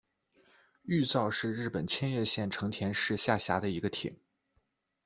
[0.81, 4.17] 玉造是日本千叶县成田市下辖的一个町。